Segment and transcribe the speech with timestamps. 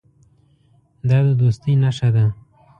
[1.09, 2.25] دا د دوستۍ نښه ده.